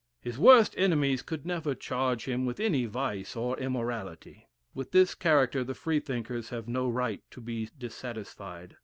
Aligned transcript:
His 0.19 0.39
worst 0.39 0.73
enemies 0.79 1.21
could 1.21 1.45
never 1.45 1.75
charge 1.75 2.25
him 2.27 2.43
with 2.43 2.59
any 2.59 2.85
vice 2.85 3.35
or 3.35 3.55
immorality." 3.59 4.47
With 4.73 4.93
this 4.93 5.13
character 5.13 5.63
the 5.63 5.75
Freethinkers 5.75 6.49
have 6.49 6.67
no 6.67 6.89
right 6.89 7.21
to 7.29 7.39
be 7.39 7.69
dissatisfied. 7.77 8.77